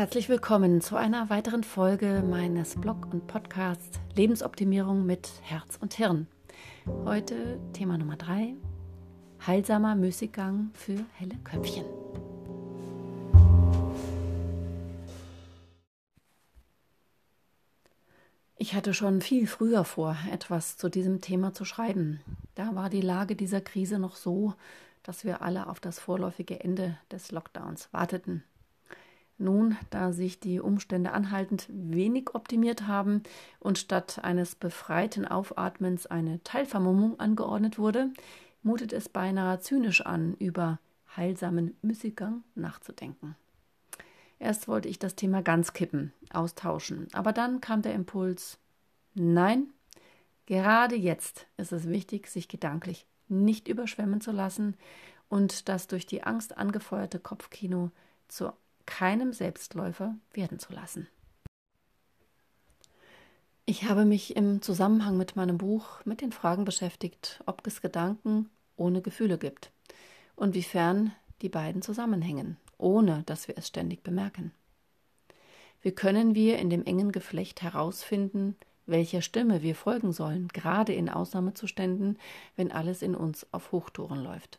[0.00, 6.26] Herzlich willkommen zu einer weiteren Folge meines Blog und Podcasts Lebensoptimierung mit Herz und Hirn.
[7.04, 8.54] Heute Thema Nummer 3:
[9.46, 11.84] Heilsamer Müßiggang für helle Köpfchen.
[18.56, 22.20] Ich hatte schon viel früher vor, etwas zu diesem Thema zu schreiben.
[22.54, 24.54] Da war die Lage dieser Krise noch so,
[25.02, 28.44] dass wir alle auf das vorläufige Ende des Lockdowns warteten.
[29.40, 33.22] Nun, da sich die Umstände anhaltend wenig optimiert haben
[33.58, 38.10] und statt eines befreiten Aufatmens eine Teilvermummung angeordnet wurde,
[38.62, 40.78] mutet es beinahe zynisch an, über
[41.16, 43.34] heilsamen Müßiggang nachzudenken.
[44.38, 48.58] Erst wollte ich das Thema ganz kippen, austauschen, aber dann kam der Impuls,
[49.14, 49.68] nein,
[50.44, 54.76] gerade jetzt ist es wichtig, sich gedanklich nicht überschwemmen zu lassen
[55.30, 57.90] und das durch die Angst angefeuerte Kopfkino
[58.28, 58.52] zu
[58.86, 61.08] keinem Selbstläufer werden zu lassen.
[63.66, 68.50] Ich habe mich im Zusammenhang mit meinem Buch mit den Fragen beschäftigt, ob es Gedanken
[68.76, 69.70] ohne Gefühle gibt
[70.34, 74.52] und wiefern die beiden zusammenhängen, ohne dass wir es ständig bemerken.
[75.82, 81.08] Wie können wir in dem engen Geflecht herausfinden, welcher Stimme wir folgen sollen, gerade in
[81.08, 82.18] Ausnahmezuständen,
[82.56, 84.58] wenn alles in uns auf Hochtouren läuft?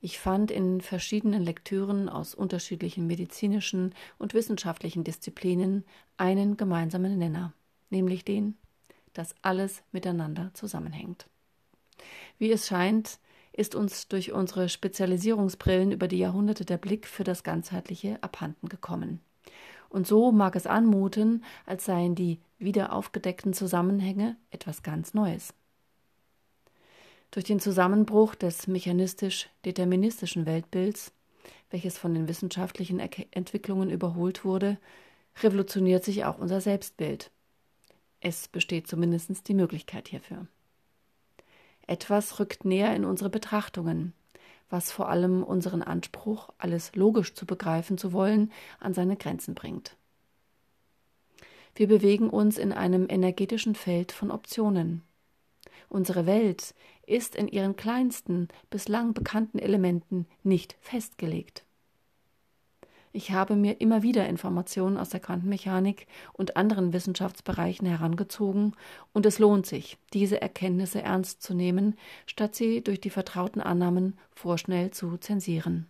[0.00, 5.84] Ich fand in verschiedenen Lektüren aus unterschiedlichen medizinischen und wissenschaftlichen Disziplinen
[6.16, 7.52] einen gemeinsamen Nenner,
[7.90, 8.56] nämlich den,
[9.12, 11.26] dass alles miteinander zusammenhängt.
[12.38, 13.18] Wie es scheint,
[13.52, 19.20] ist uns durch unsere Spezialisierungsbrillen über die Jahrhunderte der Blick für das Ganzheitliche abhanden gekommen.
[19.88, 25.54] Und so mag es anmuten, als seien die wieder aufgedeckten Zusammenhänge etwas ganz Neues.
[27.30, 31.12] Durch den Zusammenbruch des mechanistisch-deterministischen Weltbilds,
[31.70, 34.78] welches von den wissenschaftlichen Entwicklungen überholt wurde,
[35.42, 37.30] revolutioniert sich auch unser Selbstbild.
[38.20, 40.46] Es besteht zumindest die Möglichkeit hierfür.
[41.86, 44.12] Etwas rückt näher in unsere Betrachtungen,
[44.70, 49.96] was vor allem unseren Anspruch, alles logisch zu begreifen zu wollen, an seine Grenzen bringt.
[51.74, 55.02] Wir bewegen uns in einem energetischen Feld von Optionen.
[55.88, 56.74] Unsere Welt
[57.08, 61.64] ist in ihren kleinsten, bislang bekannten Elementen nicht festgelegt.
[63.12, 68.74] Ich habe mir immer wieder Informationen aus der Quantenmechanik und anderen Wissenschaftsbereichen herangezogen,
[69.12, 71.96] und es lohnt sich, diese Erkenntnisse ernst zu nehmen,
[72.26, 75.86] statt sie durch die vertrauten Annahmen vorschnell zu zensieren.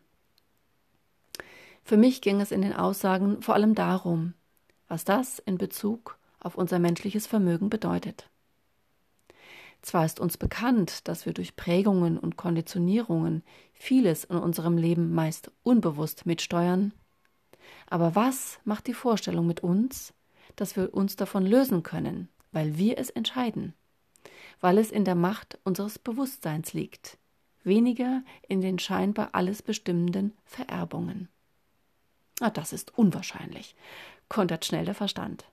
[1.82, 4.34] Für mich ging es in den Aussagen vor allem darum,
[4.88, 8.28] was das in Bezug auf unser menschliches Vermögen bedeutet.
[9.82, 15.50] Zwar ist uns bekannt, dass wir durch Prägungen und Konditionierungen vieles in unserem Leben meist
[15.62, 16.92] unbewusst mitsteuern,
[17.86, 20.12] aber was macht die Vorstellung mit uns,
[20.56, 23.74] dass wir uns davon lösen können, weil wir es entscheiden,
[24.60, 27.18] weil es in der Macht unseres Bewusstseins liegt,
[27.64, 31.28] weniger in den scheinbar alles bestimmenden Vererbungen.
[32.40, 33.74] Ah, das ist unwahrscheinlich,
[34.28, 35.44] kontert schnell der Verstand.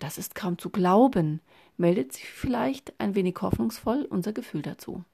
[0.00, 1.40] Das ist kaum zu glauben,
[1.76, 5.04] meldet sich vielleicht ein wenig hoffnungsvoll unser Gefühl dazu.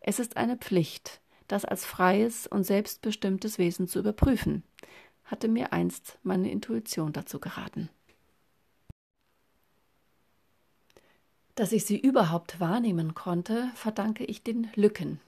[0.00, 4.62] Es ist eine Pflicht, das als freies und selbstbestimmtes Wesen zu überprüfen,
[5.24, 7.88] hatte mir einst meine Intuition dazu geraten.
[11.54, 15.20] Dass ich sie überhaupt wahrnehmen konnte, verdanke ich den Lücken,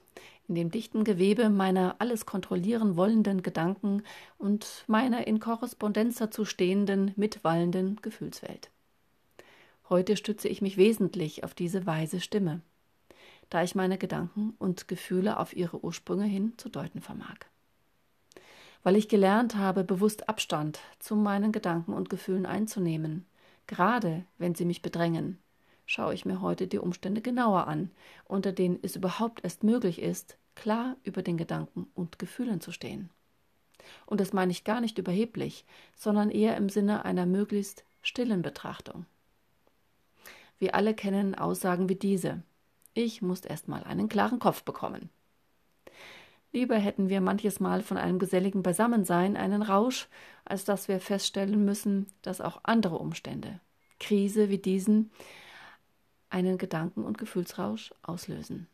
[0.47, 4.03] in dem dichten Gewebe meiner alles kontrollieren wollenden Gedanken
[4.37, 8.69] und meiner in Korrespondenz dazu stehenden, mitwallenden Gefühlswelt.
[9.89, 12.61] Heute stütze ich mich wesentlich auf diese weise Stimme,
[13.49, 17.37] da ich meine Gedanken und Gefühle auf ihre Ursprünge hin zu deuten vermag.
[18.83, 23.25] Weil ich gelernt habe, bewusst Abstand zu meinen Gedanken und Gefühlen einzunehmen,
[23.67, 25.37] gerade wenn sie mich bedrängen,
[25.91, 27.91] schaue ich mir heute die Umstände genauer an,
[28.23, 33.09] unter denen es überhaupt erst möglich ist, klar über den Gedanken und Gefühlen zu stehen.
[34.05, 35.65] Und das meine ich gar nicht überheblich,
[35.97, 39.05] sondern eher im Sinne einer möglichst stillen Betrachtung.
[40.59, 42.41] Wir alle kennen Aussagen wie diese.
[42.93, 45.09] Ich muss erst mal einen klaren Kopf bekommen.
[46.53, 50.07] Lieber hätten wir manches Mal von einem geselligen Beisammensein einen Rausch,
[50.45, 53.59] als dass wir feststellen müssen, dass auch andere Umstände,
[53.99, 55.11] Krise wie diesen,
[56.31, 58.67] einen Gedanken- und Gefühlsrausch auslösen.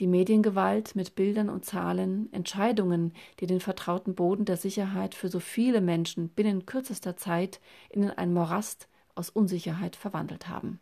[0.00, 5.40] Die Mediengewalt mit Bildern und Zahlen, Entscheidungen, die den vertrauten Boden der Sicherheit für so
[5.40, 7.60] viele Menschen binnen kürzester Zeit
[7.90, 10.78] in ein Morast aus Unsicherheit verwandelt haben.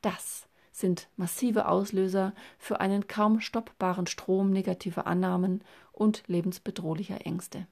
[0.00, 5.62] Das sind massive Auslöser für einen kaum stoppbaren Strom negativer Annahmen
[5.92, 7.66] und lebensbedrohlicher Ängste.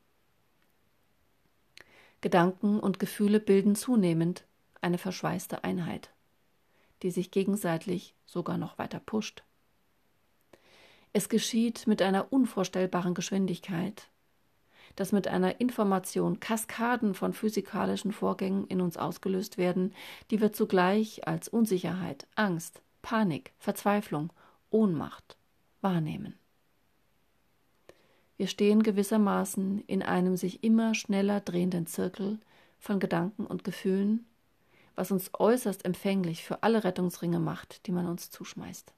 [2.20, 4.44] Gedanken und Gefühle bilden zunehmend
[4.80, 6.10] eine verschweißte Einheit,
[7.02, 9.42] die sich gegenseitig sogar noch weiter pusht.
[11.12, 14.08] Es geschieht mit einer unvorstellbaren Geschwindigkeit,
[14.96, 19.94] dass mit einer Information Kaskaden von physikalischen Vorgängen in uns ausgelöst werden,
[20.30, 24.32] die wir zugleich als Unsicherheit, Angst, Panik, Verzweiflung,
[24.70, 25.36] Ohnmacht
[25.80, 26.38] wahrnehmen.
[28.36, 32.40] Wir stehen gewissermaßen in einem sich immer schneller drehenden Zirkel
[32.78, 34.26] von Gedanken und Gefühlen,
[34.94, 38.92] was uns äußerst empfänglich für alle Rettungsringe macht, die man uns zuschmeißt.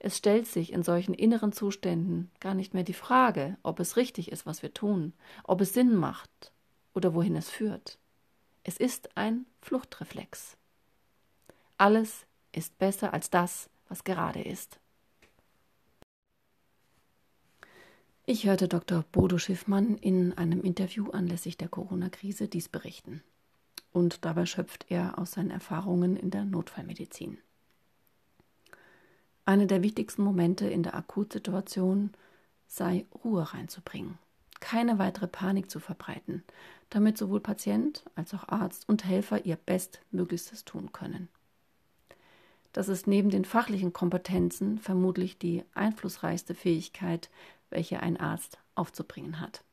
[0.00, 4.30] Es stellt sich in solchen inneren Zuständen gar nicht mehr die Frage, ob es richtig
[4.30, 5.12] ist, was wir tun,
[5.44, 6.52] ob es Sinn macht
[6.94, 7.98] oder wohin es führt.
[8.62, 10.56] Es ist ein Fluchtreflex.
[11.78, 14.78] Alles ist besser als das, was gerade ist.
[18.24, 19.04] Ich hörte Dr.
[19.10, 23.22] Bodo Schiffmann in einem Interview anlässlich der Corona-Krise dies berichten.
[23.98, 27.38] Und dabei schöpft er aus seinen Erfahrungen in der Notfallmedizin.
[29.44, 32.12] Eine der wichtigsten Momente in der Akutsituation
[32.68, 34.16] sei, Ruhe reinzubringen,
[34.60, 36.44] keine weitere Panik zu verbreiten,
[36.90, 41.28] damit sowohl Patient als auch Arzt und Helfer ihr Bestmöglichstes tun können.
[42.72, 47.30] Das ist neben den fachlichen Kompetenzen vermutlich die einflussreichste Fähigkeit,
[47.68, 49.64] welche ein Arzt aufzubringen hat.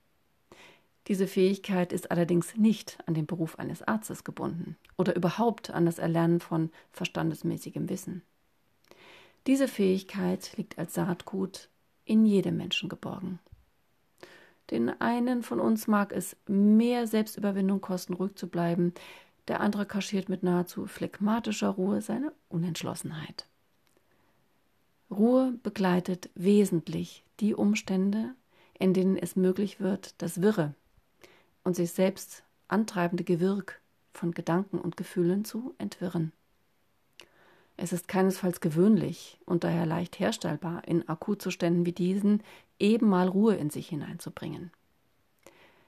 [1.07, 5.99] Diese Fähigkeit ist allerdings nicht an den Beruf eines Arztes gebunden oder überhaupt an das
[5.99, 8.23] Erlernen von verstandesmäßigem Wissen.
[9.45, 11.69] Diese Fähigkeit liegt als Saatgut
[12.05, 13.39] in jedem Menschen geborgen.
[14.71, 18.95] Den einen von uns mag es mehr Selbstüberwindung kosten, ruhig zu bleiben,
[19.47, 23.45] der andere kaschiert mit nahezu phlegmatischer Ruhe seine Unentschlossenheit.
[25.11, 28.33] Ruhe begleitet wesentlich die Umstände,
[28.79, 30.73] in denen es möglich wird, das Wirre
[31.65, 33.81] und sich selbst antreibende Gewirk
[34.13, 36.31] von Gedanken und Gefühlen zu entwirren.
[37.75, 42.41] Es ist keinesfalls gewöhnlich und daher leicht herstellbar, in Akutzuständen wie diesen
[42.79, 44.71] eben mal Ruhe in sich hineinzubringen.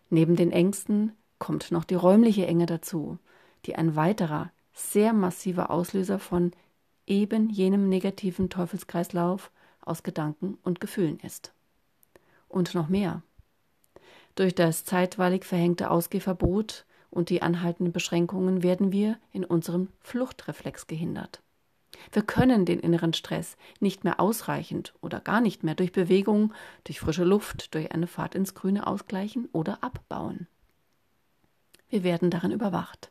[0.09, 3.19] Neben den Ängsten kommt noch die räumliche Enge dazu,
[3.65, 6.51] die ein weiterer, sehr massiver Auslöser von
[7.05, 9.51] eben jenem negativen Teufelskreislauf
[9.81, 11.53] aus Gedanken und Gefühlen ist.
[12.49, 13.21] Und noch mehr.
[14.37, 21.41] Durch das zeitweilig verhängte Ausgehverbot und die anhaltenden Beschränkungen werden wir in unserem Fluchtreflex gehindert.
[22.11, 26.53] Wir können den inneren Stress nicht mehr ausreichend oder gar nicht mehr durch Bewegung,
[26.83, 30.45] durch frische Luft, durch eine Fahrt ins Grüne ausgleichen oder abbauen.
[31.89, 33.09] Wir werden darin überwacht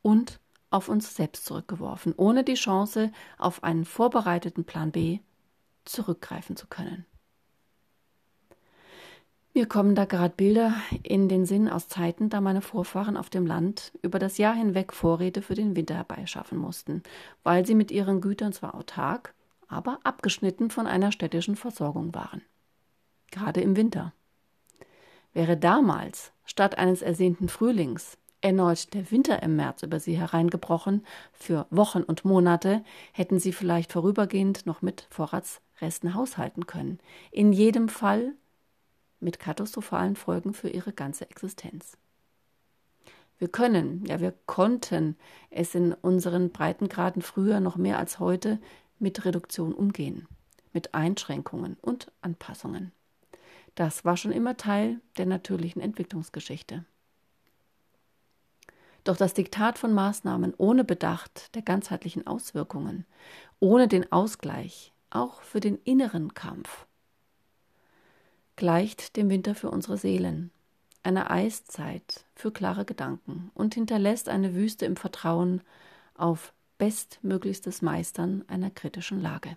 [0.00, 0.38] und
[0.70, 5.18] auf uns selbst zurückgeworfen, ohne die Chance, auf einen vorbereiteten Plan B
[5.84, 7.04] zurückgreifen zu können.
[9.56, 13.46] Mir kommen da gerade Bilder in den Sinn aus Zeiten, da meine Vorfahren auf dem
[13.46, 17.02] Land über das Jahr hinweg Vorräte für den Winter herbeischaffen mussten,
[17.42, 19.32] weil sie mit ihren Gütern zwar autark,
[19.66, 22.42] aber abgeschnitten von einer städtischen Versorgung waren.
[23.30, 24.12] Gerade im Winter.
[25.32, 31.66] Wäre damals, statt eines ersehnten Frühlings, erneut der Winter im März über sie hereingebrochen, für
[31.70, 37.00] Wochen und Monate, hätten sie vielleicht vorübergehend noch mit Vorratsresten haushalten können.
[37.30, 38.34] In jedem Fall
[39.20, 41.96] mit katastrophalen Folgen für ihre ganze Existenz.
[43.38, 45.16] Wir können, ja wir konnten
[45.50, 48.58] es in unseren Breitengraden früher noch mehr als heute
[48.98, 50.26] mit Reduktion umgehen,
[50.72, 52.92] mit Einschränkungen und Anpassungen.
[53.74, 56.84] Das war schon immer Teil der natürlichen Entwicklungsgeschichte.
[59.04, 63.04] Doch das Diktat von Maßnahmen ohne Bedacht der ganzheitlichen Auswirkungen,
[63.60, 66.86] ohne den Ausgleich, auch für den inneren Kampf,
[68.56, 70.50] gleicht dem Winter für unsere Seelen,
[71.02, 75.60] eine Eiszeit für klare Gedanken und hinterlässt eine Wüste im Vertrauen
[76.14, 79.56] auf bestmöglichstes Meistern einer kritischen Lage.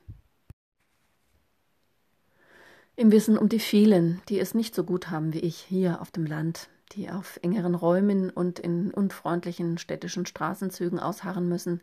[2.96, 6.12] Im Wissen um die vielen, die es nicht so gut haben wie ich hier auf
[6.12, 11.82] dem Land, die auf engeren Räumen und in unfreundlichen städtischen Straßenzügen ausharren müssen,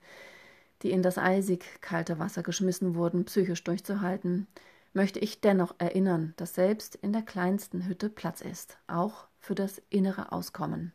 [0.83, 4.47] die in das eisig kalte Wasser geschmissen wurden, psychisch durchzuhalten,
[4.97, 9.83] möchte ich dennoch erinnern, dass selbst in der kleinsten Hütte Platz ist, auch für das
[9.91, 10.93] innere Auskommen.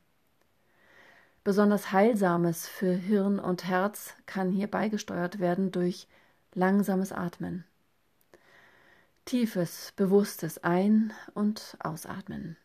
[1.44, 6.08] Besonders Heilsames für Hirn und Herz kann hier beigesteuert werden durch
[6.56, 7.64] langsames Atmen.
[9.26, 12.58] Tiefes, bewusstes Ein- und Ausatmen,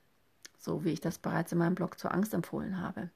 [0.59, 3.11] so wie ich das bereits in meinem Blog zur Angst empfohlen habe.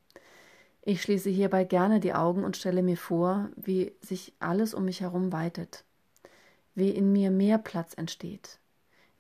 [0.83, 5.01] Ich schließe hierbei gerne die Augen und stelle mir vor, wie sich alles um mich
[5.01, 5.85] herum weitet,
[6.81, 8.59] wie in mir mehr Platz entsteht,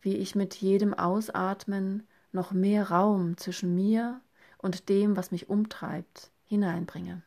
[0.01, 4.23] wie ich mit jedem Ausatmen noch mehr Raum zwischen mir
[4.57, 7.23] und dem, was mich umtreibt, hineinbringe.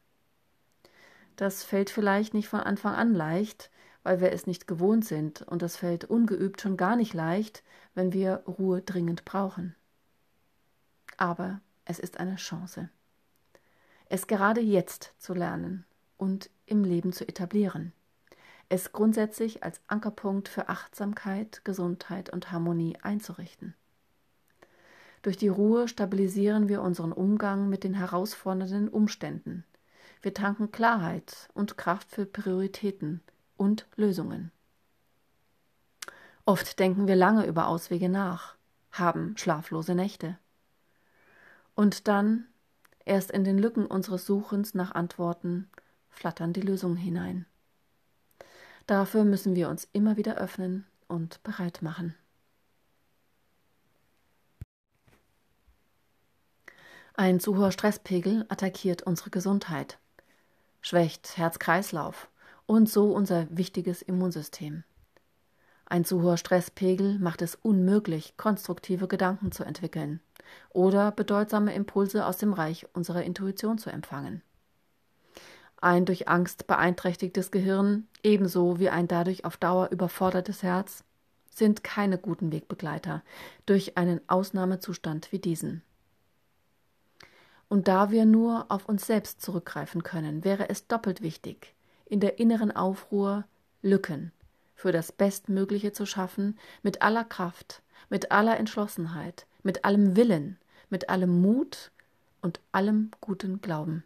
[1.35, 3.69] Das fällt vielleicht nicht von Anfang an leicht,
[4.01, 7.63] weil wir es nicht gewohnt sind, und das fällt ungeübt schon gar nicht leicht,
[7.93, 9.75] wenn wir Ruhe dringend brauchen.
[11.15, 12.89] Aber es ist eine Chance,
[14.09, 15.85] es gerade jetzt zu lernen
[16.17, 17.93] und im Leben zu etablieren,
[18.69, 23.75] es grundsätzlich als Ankerpunkt für Achtsamkeit, Gesundheit und Harmonie einzurichten.
[25.21, 29.63] Durch die Ruhe stabilisieren wir unseren Umgang mit den herausfordernden Umständen.
[30.21, 33.21] Wir tanken Klarheit und Kraft für Prioritäten
[33.55, 34.51] und Lösungen.
[36.45, 38.55] Oft denken wir lange über Auswege nach,
[38.91, 40.37] haben schlaflose Nächte.
[41.73, 42.45] Und dann,
[43.05, 45.69] erst in den Lücken unseres Suchens nach Antworten,
[46.09, 47.45] flattern die Lösungen hinein.
[48.87, 52.15] Dafür müssen wir uns immer wieder öffnen und bereit machen.
[57.15, 59.99] Ein zu hoher Stresspegel attackiert unsere Gesundheit,
[60.81, 62.27] schwächt Herz-Kreislauf
[62.65, 64.83] und so unser wichtiges Immunsystem.
[65.85, 70.21] Ein zu hoher Stresspegel macht es unmöglich, konstruktive Gedanken zu entwickeln
[70.71, 74.41] oder bedeutsame Impulse aus dem Reich unserer Intuition zu empfangen.
[75.83, 81.03] Ein durch Angst beeinträchtigtes Gehirn, ebenso wie ein dadurch auf Dauer überfordertes Herz,
[81.53, 83.21] sind keine guten Wegbegleiter
[83.65, 85.81] durch einen Ausnahmezustand wie diesen.
[87.67, 91.75] Und da wir nur auf uns selbst zurückgreifen können, wäre es doppelt wichtig,
[92.05, 93.43] in der inneren Aufruhr
[93.81, 94.31] Lücken
[94.75, 100.57] für das Bestmögliche zu schaffen, mit aller Kraft, mit aller Entschlossenheit, mit allem Willen,
[100.89, 101.91] mit allem Mut
[102.41, 104.05] und allem guten Glauben.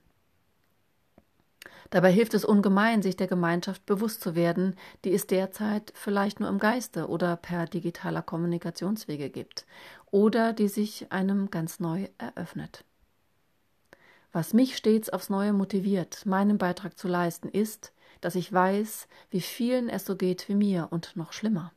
[1.89, 4.75] Dabei hilft es ungemein, sich der Gemeinschaft bewusst zu werden,
[5.05, 9.65] die es derzeit vielleicht nur im Geiste oder per digitaler Kommunikationswege gibt
[10.11, 12.83] oder die sich einem ganz neu eröffnet.
[14.33, 19.41] Was mich stets aufs Neue motiviert, meinen Beitrag zu leisten, ist, dass ich weiß, wie
[19.41, 21.71] vielen es so geht wie mir und noch schlimmer.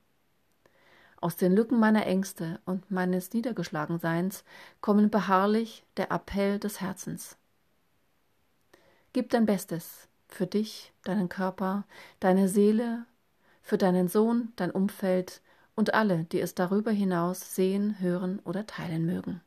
[1.20, 4.42] Aus den Lücken meiner Ängste und meines Niedergeschlagenseins
[4.80, 7.36] kommen beharrlich der Appell des Herzens.
[9.12, 11.84] Gib dein Bestes für dich, deinen Körper,
[12.20, 13.06] deine Seele,
[13.62, 15.40] für deinen Sohn, dein Umfeld
[15.74, 19.40] und alle, die es darüber hinaus sehen, hören oder teilen mögen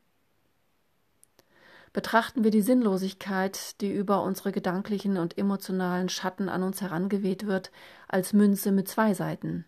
[1.94, 7.70] betrachten wir die Sinnlosigkeit, die über unsere gedanklichen und emotionalen Schatten an uns herangeweht wird,
[8.08, 9.64] als Münze mit zwei Seiten.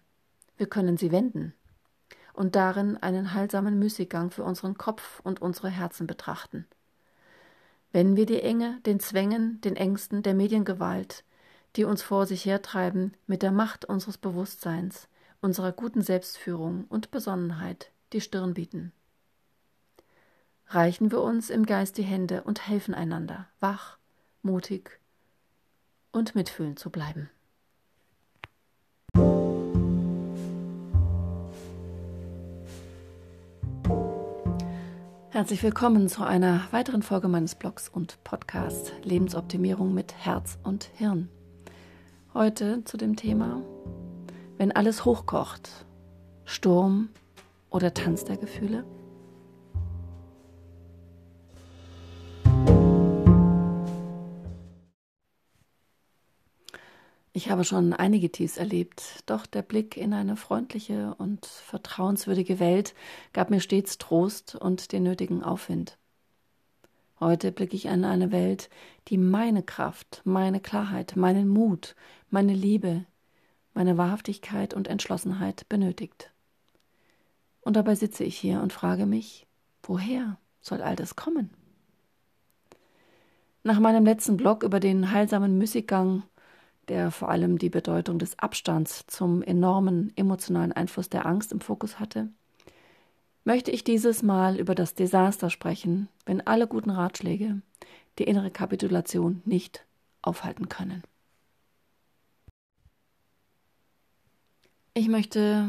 [0.58, 1.54] Wir können sie wenden
[2.34, 6.66] und darin einen heilsamen Müßiggang für unseren Kopf und unsere Herzen betrachten.
[7.96, 11.24] Wenn wir die Enge, den Zwängen, den Ängsten der Mediengewalt,
[11.76, 15.08] die uns vor sich hertreiben, mit der Macht unseres Bewusstseins,
[15.40, 18.92] unserer guten Selbstführung und Besonnenheit die Stirn bieten
[20.68, 23.98] reichen wir uns im Geist die Hände und helfen einander, wach,
[24.42, 25.00] mutig
[26.12, 27.30] und mitfühlend zu bleiben.
[35.36, 41.28] Herzlich willkommen zu einer weiteren Folge meines Blogs und Podcasts Lebensoptimierung mit Herz und Hirn.
[42.32, 43.60] Heute zu dem Thema,
[44.56, 45.84] wenn alles hochkocht,
[46.46, 47.10] Sturm
[47.68, 48.86] oder Tanz der Gefühle.
[57.36, 62.94] Ich habe schon einige Tiefs erlebt, doch der Blick in eine freundliche und vertrauenswürdige Welt
[63.34, 65.98] gab mir stets Trost und den nötigen Aufwind.
[67.20, 68.70] Heute blicke ich in eine Welt,
[69.08, 71.94] die meine Kraft, meine Klarheit, meinen Mut,
[72.30, 73.04] meine Liebe,
[73.74, 76.32] meine Wahrhaftigkeit und Entschlossenheit benötigt.
[77.60, 79.46] Und dabei sitze ich hier und frage mich,
[79.82, 81.50] woher soll all das kommen?
[83.62, 86.22] Nach meinem letzten Blog über den heilsamen Müßiggang
[86.88, 91.98] der vor allem die Bedeutung des Abstands zum enormen emotionalen Einfluss der Angst im Fokus
[91.98, 92.28] hatte,
[93.44, 97.60] möchte ich dieses Mal über das Desaster sprechen, wenn alle guten Ratschläge
[98.18, 99.84] die innere Kapitulation nicht
[100.22, 101.02] aufhalten können.
[104.94, 105.68] Ich möchte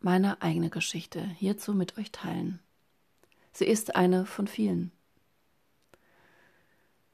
[0.00, 2.60] meine eigene Geschichte hierzu mit euch teilen.
[3.52, 4.90] Sie ist eine von vielen.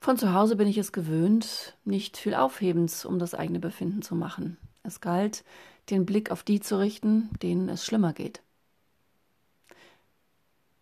[0.02, 4.14] Von zu Hause bin ich es gewöhnt, nicht viel Aufhebens um das eigene Befinden zu
[4.14, 4.56] machen.
[4.82, 5.44] Es galt,
[5.90, 8.40] den Blick auf die zu richten, denen es schlimmer geht.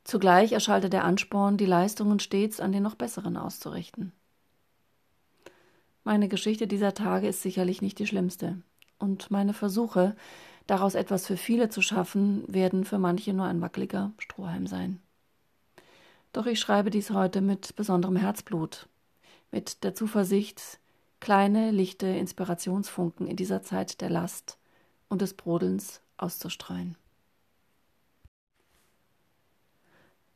[0.04, 4.12] Zugleich erschallte der Ansporn, die Leistungen stets an den noch Besseren auszurichten.
[6.04, 8.62] Meine Geschichte dieser Tage ist sicherlich nicht die schlimmste,
[8.98, 10.14] und meine Versuche,
[10.68, 15.00] daraus etwas für viele zu schaffen, werden für manche nur ein wackeliger Strohhalm sein.
[16.32, 18.88] Doch ich schreibe dies heute mit besonderem Herzblut,
[19.50, 20.78] mit der Zuversicht,
[21.20, 24.58] kleine, lichte Inspirationsfunken in dieser Zeit der Last
[25.08, 26.96] und des Brodelns auszustreuen.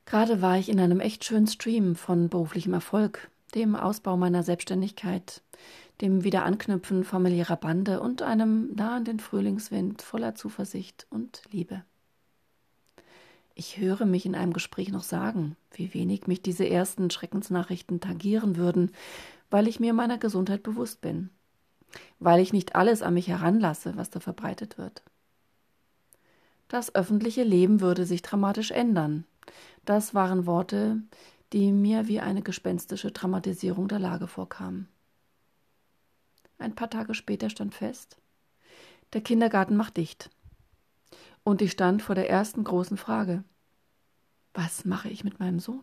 [0.05, 5.43] Gerade war ich in einem echt schönen Stream von beruflichem Erfolg, dem Ausbau meiner Selbstständigkeit,
[6.01, 11.85] dem Wiederanknüpfen familiärer Bande und einem nahenden Frühlingswind voller Zuversicht und Liebe.
[13.65, 18.57] Ich höre mich in einem Gespräch noch sagen, wie wenig mich diese ersten Schreckensnachrichten tangieren
[18.57, 18.91] würden,
[19.51, 21.31] weil ich mir meiner Gesundheit bewusst bin,
[22.19, 25.05] weil ich nicht alles an mich heranlasse, was da verbreitet wird.
[26.67, 29.27] Das öffentliche Leben würde sich dramatisch ändern.
[29.85, 31.01] Das waren Worte,
[31.53, 34.89] die mir wie eine gespenstische Dramatisierung der Lage vorkamen.
[36.59, 38.17] Ein paar Tage später stand fest,
[39.13, 40.31] der Kindergarten macht dicht.
[41.45, 43.45] Und ich stand vor der ersten großen Frage.
[44.55, 45.83] Was mache ich mit meinem Sohn?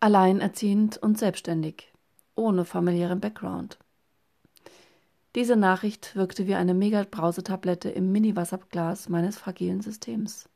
[0.00, 1.92] Alleinerziehend und selbstständig,
[2.34, 3.78] ohne familiären Background.
[5.34, 10.48] Diese Nachricht wirkte wie eine Mega-Brausetablette im Mini-Wasserglas meines fragilen Systems.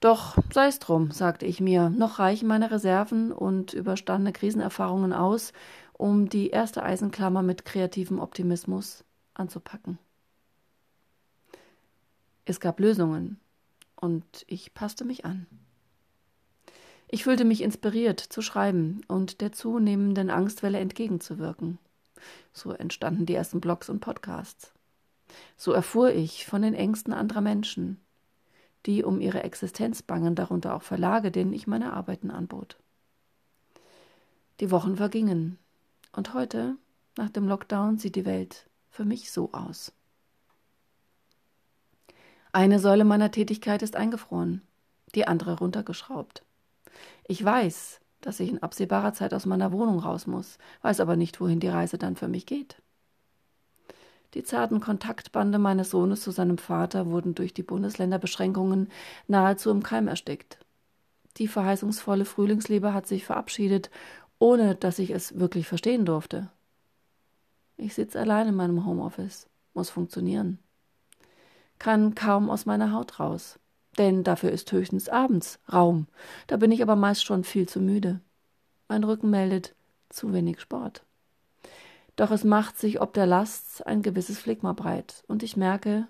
[0.00, 5.52] Doch sei es drum, sagte ich mir, noch reichen meine Reserven und überstandene Krisenerfahrungen aus,
[5.92, 9.98] um die erste Eisenklammer mit kreativem Optimismus anzupacken.
[12.44, 13.38] Es gab Lösungen
[14.02, 15.46] und ich passte mich an.
[17.08, 21.78] Ich fühlte mich inspiriert zu schreiben und der zunehmenden Angstwelle entgegenzuwirken.
[22.52, 24.72] So entstanden die ersten Blogs und Podcasts.
[25.56, 28.00] So erfuhr ich von den Ängsten anderer Menschen,
[28.86, 32.78] die um ihre Existenz bangen, darunter auch Verlage, denen ich meine Arbeiten anbot.
[34.60, 35.58] Die Wochen vergingen,
[36.12, 36.76] und heute,
[37.16, 39.92] nach dem Lockdown, sieht die Welt für mich so aus.
[42.54, 44.60] Eine Säule meiner Tätigkeit ist eingefroren,
[45.14, 46.44] die andere runtergeschraubt.
[47.26, 51.40] Ich weiß, dass ich in absehbarer Zeit aus meiner Wohnung raus muss, weiß aber nicht,
[51.40, 52.82] wohin die Reise dann für mich geht.
[54.34, 58.90] Die zarten Kontaktbande meines Sohnes zu seinem Vater wurden durch die Bundesländerbeschränkungen
[59.28, 60.58] nahezu im Keim erstickt.
[61.38, 63.90] Die verheißungsvolle Frühlingsliebe hat sich verabschiedet,
[64.38, 66.50] ohne dass ich es wirklich verstehen durfte.
[67.78, 70.58] Ich sitze allein in meinem Homeoffice, muss funktionieren.
[71.82, 73.58] Kann kaum aus meiner Haut raus,
[73.98, 76.06] denn dafür ist höchstens abends Raum.
[76.46, 78.20] Da bin ich aber meist schon viel zu müde.
[78.86, 79.74] Mein Rücken meldet
[80.08, 81.02] zu wenig Sport.
[82.14, 86.06] Doch es macht sich ob der Last ein gewisses Phlegma breit, und ich merke,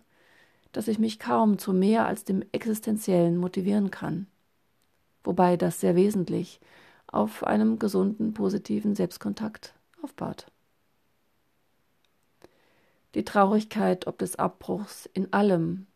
[0.73, 4.27] dass ich mich kaum zu mehr als dem Existenziellen motivieren kann.
[5.25, 6.61] Wobei das sehr wesentlich
[7.07, 10.52] auf einem gesunden, positiven Selbstkontakt aufbaut.
[13.15, 15.87] Die Traurigkeit ob des Abbruchs in allem,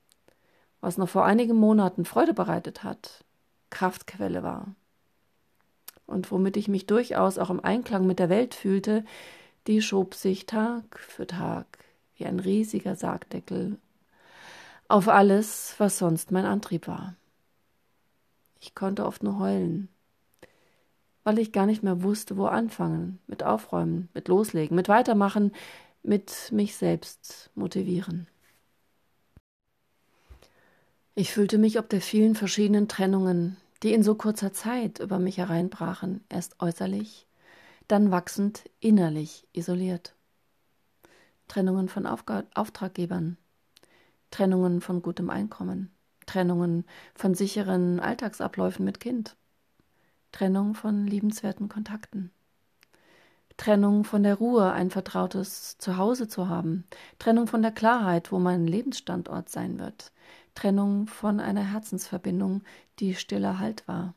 [0.80, 3.24] was noch vor einigen Monaten Freude bereitet hat,
[3.70, 4.74] Kraftquelle war.
[6.06, 9.04] Und womit ich mich durchaus auch im Einklang mit der Welt fühlte,
[9.66, 11.66] die schob sich Tag für Tag
[12.16, 13.78] wie ein riesiger Sargdeckel
[14.88, 17.14] auf alles, was sonst mein Antrieb war.
[18.60, 19.88] Ich konnte oft nur heulen,
[21.24, 25.52] weil ich gar nicht mehr wusste, wo anfangen, mit Aufräumen, mit Loslegen, mit Weitermachen,
[26.06, 28.28] mit mich selbst motivieren.
[31.14, 35.38] Ich fühlte mich ob der vielen verschiedenen Trennungen, die in so kurzer Zeit über mich
[35.38, 37.26] hereinbrachen, erst äußerlich,
[37.88, 40.14] dann wachsend innerlich isoliert.
[41.48, 43.36] Trennungen von Aufga Auftraggebern,
[44.30, 45.90] Trennungen von gutem Einkommen,
[46.26, 49.36] Trennungen von sicheren Alltagsabläufen mit Kind,
[50.32, 52.30] Trennung von liebenswerten Kontakten,
[53.56, 56.84] Trennung von der Ruhe, ein vertrautes Zuhause zu haben,
[57.18, 60.12] Trennung von der Klarheit, wo mein Lebensstandort sein wird,
[60.54, 62.62] Trennung von einer Herzensverbindung,
[62.98, 64.14] die stiller Halt war.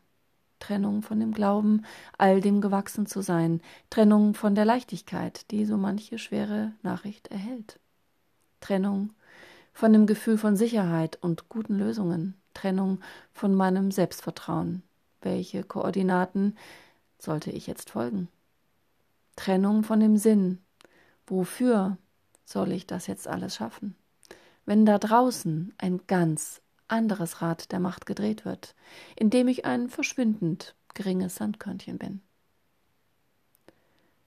[0.60, 1.86] Trennung von dem Glauben,
[2.18, 7.80] all dem gewachsen zu sein, Trennung von der Leichtigkeit, die so manche schwere Nachricht erhält,
[8.60, 9.14] Trennung
[9.72, 13.00] von dem Gefühl von Sicherheit und guten Lösungen, Trennung
[13.32, 14.84] von meinem Selbstvertrauen.
[15.22, 16.58] Welche Koordinaten
[17.18, 18.28] sollte ich jetzt folgen?
[19.40, 20.60] Trennung von dem Sinn.
[21.26, 21.98] Wofür
[22.44, 23.96] soll ich das jetzt alles schaffen?
[24.66, 28.76] Wenn da draußen ein ganz anderes Rad der Macht gedreht wird,
[29.16, 32.22] indem ich ein verschwindend geringes Sandkörnchen bin.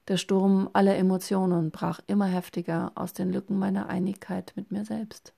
[0.08, 5.34] Der Sturm aller Emotionen brach immer heftiger aus den Lücken meiner Einigkeit mit mir selbst.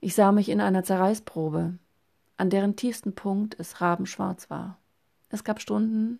[0.00, 1.78] Ich sah mich in einer Zerreißprobe,
[2.38, 4.78] an deren tiefsten Punkt es rabenschwarz war.
[5.28, 6.18] Es gab Stunden,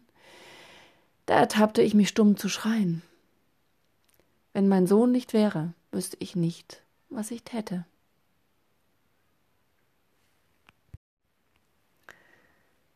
[1.30, 3.02] da ertappte ich mich stumm zu schreien.
[4.52, 7.86] Wenn mein Sohn nicht wäre, wüsste ich nicht, was ich täte.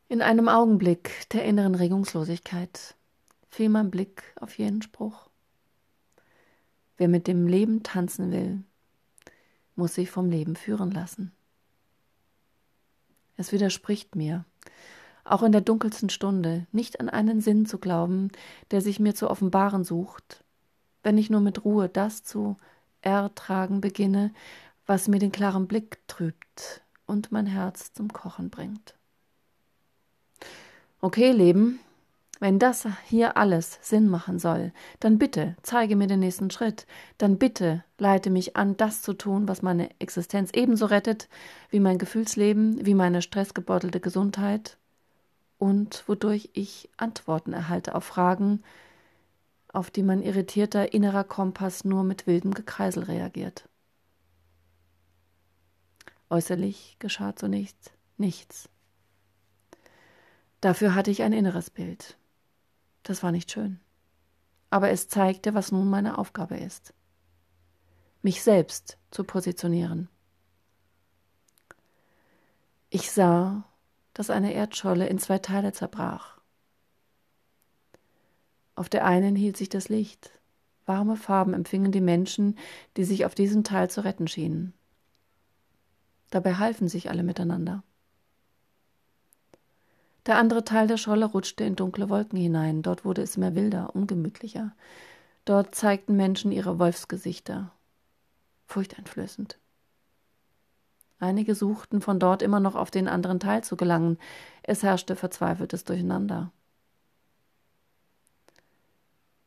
[0.09, 2.97] In einem Augenblick der inneren Regungslosigkeit
[3.51, 5.31] fiel mein Blick auf jenen Spruch.
[6.97, 8.65] Wer mit dem Leben tanzen will,
[9.77, 11.31] muss sich vom Leben führen lassen.
[13.37, 14.45] Es widerspricht mir,
[15.25, 18.31] auch in der dunkelsten Stunde, nicht an einen Sinn zu glauben,
[18.71, 20.45] der sich mir zu offenbaren sucht,
[21.03, 22.57] wenn ich nur mit Ruhe das zu
[23.01, 24.33] ertragen beginne,
[24.87, 28.95] was mir den klaren Blick trübt und mein Herz zum Kochen bringt.
[31.01, 31.81] Okay, Leben,
[32.41, 36.87] wenn das hier alles Sinn machen soll, dann bitte zeige mir den nächsten Schritt,
[37.19, 41.29] dann bitte leite mich an, das zu tun, was meine Existenz ebenso rettet,
[41.71, 44.79] wie mein Gefühlsleben, wie meine stressgebeutelte Gesundheit
[45.59, 48.63] und wodurch ich Antworten erhalte auf Fragen,
[49.69, 53.69] auf die mein irritierter innerer Kompass nur mit wildem Gekreisel reagiert.
[56.31, 58.69] Äußerlich geschah zunächst nichts.
[60.61, 62.17] Dafür hatte ich ein inneres Bild.
[63.03, 63.81] Das war nicht schön.
[64.71, 66.95] Aber es zeigte, was nun meine Aufgabe ist.
[68.23, 70.09] Mich selbst zu positionieren.
[72.89, 73.65] Ich sah,
[74.15, 76.39] dass eine Erdscholle in zwei Teile zerbrach.
[78.77, 80.31] Auf der einen hielt sich das Licht.
[80.87, 82.59] Warme Farben empfingen die Menschen,
[82.97, 84.75] die sich auf diesem Teil zu retten schienen.
[86.31, 87.83] Dabei halfen sich alle miteinander.
[90.27, 92.83] Der andere Teil der Scholle rutschte in dunkle Wolken hinein.
[92.83, 94.75] Dort wurde es mehr wilder, ungemütlicher.
[95.45, 97.71] Dort zeigten Menschen ihre Wolfsgesichter.
[98.67, 99.59] Furchteinflößend.
[101.25, 104.19] Einige suchten von dort immer noch auf den anderen Teil zu gelangen.
[104.63, 106.53] Es herrschte verzweifeltes Durcheinander.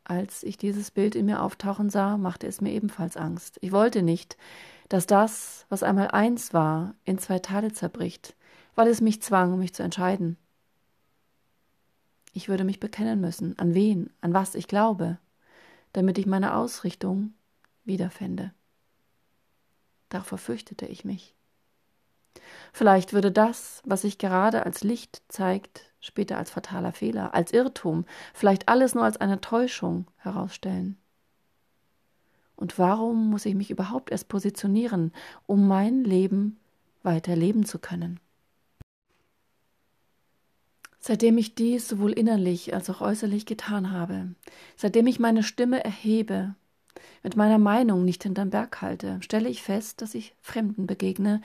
[0.03, 3.59] Als ich dieses Bild in mir auftauchen sah, machte es mir ebenfalls Angst.
[3.61, 4.37] Ich wollte nicht,
[4.89, 8.35] dass das, was einmal eins war, in zwei Teile zerbricht,
[8.73, 10.35] weil es mich zwang, mich zu entscheiden.
[12.33, 15.19] Ich würde mich bekennen müssen, an wen, an was ich glaube,
[15.93, 17.35] damit ich meine Ausrichtung
[17.85, 18.51] wiederfände.
[20.09, 21.36] Davor fürchtete ich mich.
[22.73, 28.05] Vielleicht würde das, was sich gerade als Licht zeigt, später als fataler Fehler, als Irrtum,
[28.33, 30.97] vielleicht alles nur als eine Täuschung herausstellen.
[32.55, 35.13] Und warum muss ich mich überhaupt erst positionieren,
[35.45, 36.59] um mein Leben
[37.03, 38.19] weiter leben zu können?
[40.99, 44.33] Seitdem ich dies sowohl innerlich als auch äußerlich getan habe,
[44.75, 46.55] seitdem ich meine Stimme erhebe,
[47.23, 51.41] mit meiner Meinung nicht hinterm Berg halte, stelle ich fest, dass ich Fremden begegne,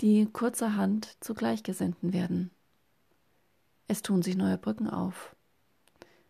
[0.00, 2.50] die kurzerhand zu Gleichgesinnten werden.
[3.88, 5.34] Es tun sich neue Brücken auf,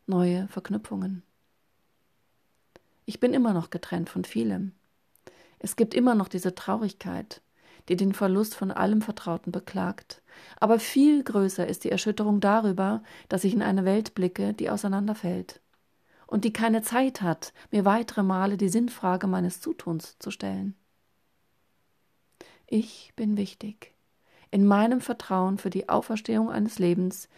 [0.07, 1.23] neue Verknüpfungen.
[3.07, 4.73] Ich bin immer noch getrennt von vielem.
[5.59, 7.41] Es gibt immer noch diese Traurigkeit,
[7.89, 10.23] die den Verlust von allem Vertrauten beklagt.
[10.61, 15.61] Aber viel größer ist die Erschütterung darüber, dass ich in eine Welt blicke, die auseinanderfällt
[16.27, 20.75] und die keine Zeit hat, mir weitere Male die Sinnfrage meines Zutuns zu stellen.
[22.69, 23.93] Ich bin wichtig.
[24.51, 27.29] In meinem Vertrauen für die Auferstehung eines Lebens,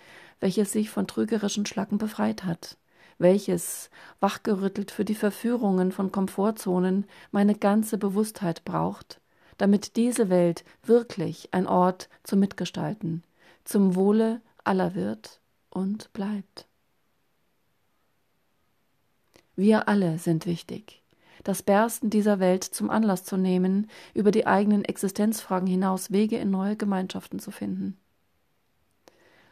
[0.40, 2.78] welches sich von trügerischen Schlacken befreit hat,
[3.18, 9.20] welches, wachgerüttelt für die Verführungen von Komfortzonen, meine ganze Bewusstheit braucht,
[9.58, 13.22] damit diese Welt wirklich ein Ort zum Mitgestalten,
[13.64, 16.66] zum Wohle aller wird und bleibt.
[19.56, 21.02] Wir alle sind wichtig.
[21.44, 26.50] Das Bersten dieser Welt zum Anlass zu nehmen, über die eigenen Existenzfragen hinaus Wege in
[26.50, 27.96] neue Gemeinschaften zu finden.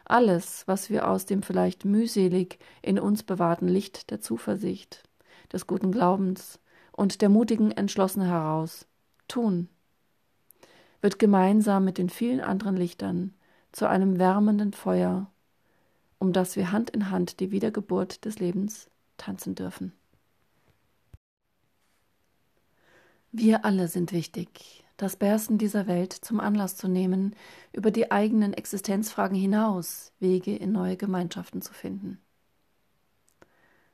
[0.05, 5.03] Alles, was wir aus dem vielleicht mühselig in uns bewahrten Licht der Zuversicht,
[5.51, 6.59] des guten Glaubens
[6.91, 8.85] und der mutigen Entschlossenheit heraus
[9.27, 9.69] tun,
[11.01, 13.33] wird gemeinsam mit den vielen anderen Lichtern
[13.71, 15.29] zu einem wärmenden Feuer,
[16.19, 19.93] um das wir Hand in Hand die Wiedergeburt des Lebens tanzen dürfen.
[23.39, 27.35] Wir alle sind wichtig, das Bersten dieser Welt zum Anlass zu nehmen,
[27.71, 32.19] über die eigenen Existenzfragen hinaus Wege in neue Gemeinschaften zu finden.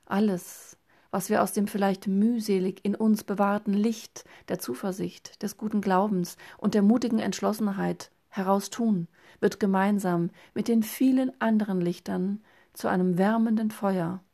[0.06, 0.78] Alles,
[1.10, 6.38] was wir aus dem vielleicht mühselig in uns bewahrten Licht der Zuversicht, des guten Glaubens
[6.56, 9.08] und der mutigen Entschlossenheit heraus tun,
[9.40, 14.24] wird gemeinsam mit den vielen anderen Lichtern zu einem wärmenden Feuer,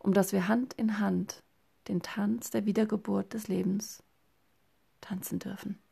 [0.00, 1.44] um das wir Hand in Hand
[1.86, 4.02] den Tanz der Wiedergeburt des Lebens
[5.00, 5.82] tanzen dürfen.